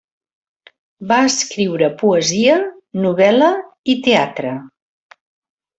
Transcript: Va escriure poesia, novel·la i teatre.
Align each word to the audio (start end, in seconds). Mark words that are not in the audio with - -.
Va 1.11 1.17
escriure 1.31 1.89
poesia, 2.01 2.57
novel·la 3.05 3.53
i 3.95 3.99
teatre. 4.09 4.59